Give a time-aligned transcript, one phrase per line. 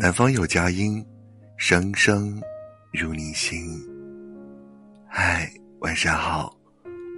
[0.00, 1.04] 南方有佳音，
[1.56, 2.40] 声声
[2.92, 3.68] 入你心。
[5.08, 5.50] 嗨，
[5.80, 6.56] 晚上好，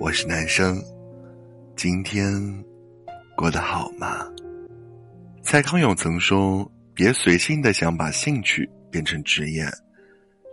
[0.01, 0.83] 我是男生，
[1.77, 2.33] 今天
[3.37, 4.27] 过得好吗？
[5.43, 6.67] 蔡康永曾说
[6.97, 9.67] ：“别随性的想把兴趣变成职业，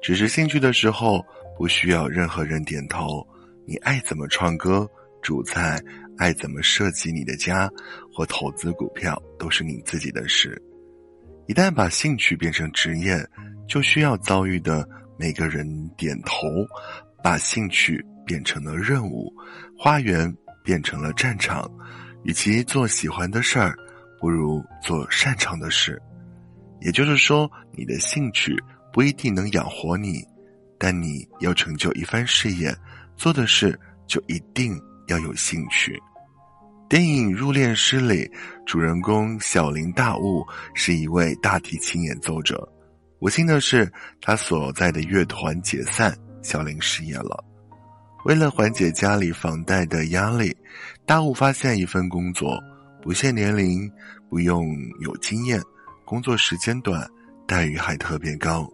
[0.02, 1.26] 只是兴趣的时候
[1.58, 3.26] 不需要任何人点头。
[3.66, 4.86] 你爱怎么唱歌、
[5.22, 5.82] 煮菜，
[6.18, 7.72] 爱怎么设计你的家
[8.14, 10.62] 或投资股票，都是你自己的事。”
[11.48, 13.26] 一旦把兴趣变成职业，
[13.68, 15.66] 就需要遭遇的每个人
[15.98, 16.48] 点头，
[17.24, 19.34] 把兴趣变成了任务，
[19.78, 20.34] 花园
[20.64, 21.70] 变成了战场。
[22.24, 23.78] 与其做喜欢的事儿，
[24.20, 26.02] 不如做擅长的事。
[26.82, 28.54] 也就是说，你的兴趣
[28.92, 30.22] 不一定能养活你，
[30.78, 32.76] 但你要成就一番事业，
[33.16, 34.78] 做的事就一定
[35.08, 35.98] 要有兴趣。
[36.90, 38.32] 电影《入殓师》里，
[38.66, 42.66] 主人公小林大悟是一位大提琴演奏者。
[43.20, 43.92] 不幸的是，
[44.22, 47.44] 他所在的乐团解散，小林失业了。
[48.24, 50.56] 为了缓解家里房贷的压力，
[51.06, 52.58] 大悟发现一份工作，
[53.02, 53.92] 不限年龄，
[54.30, 54.66] 不用
[55.02, 55.62] 有经验，
[56.06, 57.06] 工作时间短，
[57.46, 58.66] 待遇还特别高。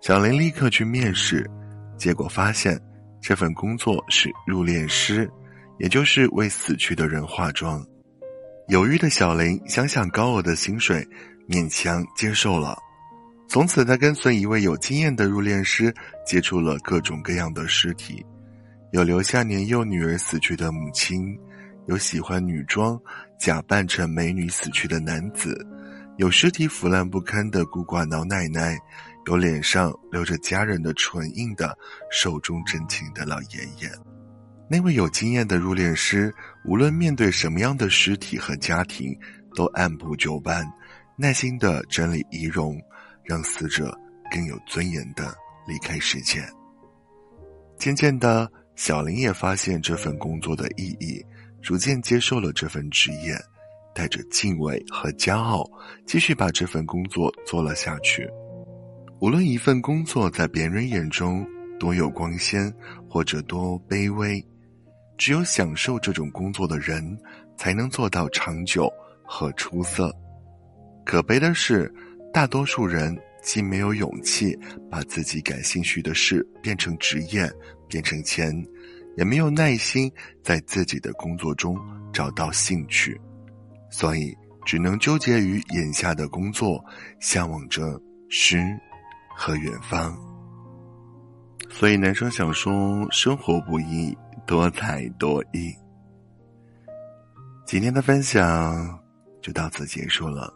[0.00, 1.48] 小林立刻去面试，
[1.96, 2.80] 结果发现
[3.22, 5.30] 这份工作是入殓师。
[5.78, 7.84] 也就是为死去的人化妆，
[8.66, 11.06] 犹豫的小林想想高额的薪水，
[11.48, 12.76] 勉强接受了。
[13.48, 15.94] 从此，他跟随一位有经验的入殓师，
[16.26, 18.24] 接触了各种各样的尸体，
[18.92, 21.38] 有留下年幼女儿死去的母亲，
[21.86, 23.00] 有喜欢女装
[23.38, 25.66] 假扮成美女死去的男子，
[26.18, 28.76] 有尸体腐烂不堪的孤寡老奶奶，
[29.26, 31.74] 有脸上留着家人的唇印的
[32.10, 33.88] 寿终正寝的老爷爷。
[34.70, 39.18] 那位有经验的入殓师，无论面对什么样的尸体和家庭，
[39.54, 40.62] 都按部就班，
[41.16, 42.78] 耐心的整理仪容，
[43.24, 43.98] 让死者
[44.30, 45.34] 更有尊严的
[45.66, 46.44] 离开世界。
[47.78, 51.24] 渐渐的，小林也发现这份工作的意义，
[51.62, 53.34] 逐渐接受了这份职业，
[53.94, 55.64] 带着敬畏和骄傲，
[56.06, 58.28] 继续把这份工作做了下去。
[59.20, 61.44] 无论一份工作在别人眼中
[61.80, 62.70] 多有光鲜，
[63.08, 64.44] 或者多卑微。
[65.18, 67.18] 只有享受这种工作的人，
[67.56, 68.88] 才能做到长久
[69.24, 70.14] 和出色。
[71.04, 71.92] 可悲的是，
[72.32, 74.56] 大多数人既没有勇气
[74.88, 77.50] 把自己感兴趣的事变成职业、
[77.88, 78.54] 变成钱，
[79.16, 80.10] 也没有耐心
[80.42, 81.76] 在自己的工作中
[82.12, 83.20] 找到兴趣，
[83.90, 84.32] 所以
[84.64, 86.82] 只能纠结于眼下的工作，
[87.20, 88.62] 向往着诗
[89.34, 90.16] 和远方。
[91.68, 94.16] 所以，男生想说：生活不易。
[94.48, 95.70] 多才多艺。
[97.66, 98.98] 今天的分享
[99.42, 100.50] 就到此结束了，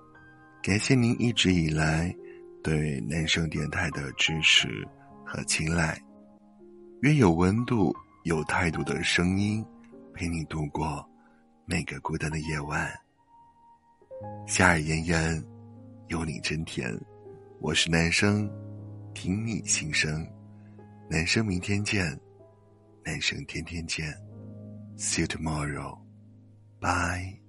[0.62, 2.10] 感谢您一直以来
[2.64, 4.66] 对男生电台的支持
[5.26, 6.00] 和青睐。
[7.02, 9.62] 愿有温度、有态度的声音
[10.14, 11.06] 陪你度过
[11.66, 12.90] 每个孤单的夜晚。
[14.46, 15.44] 夏日炎炎，
[16.08, 16.98] 有你真甜。
[17.60, 18.50] 我是男生，
[19.12, 20.26] 听你心声。
[21.10, 22.18] 男生，明天见。
[23.04, 24.06] 男生天天见
[24.96, 27.41] ，See you tomorrow，bye。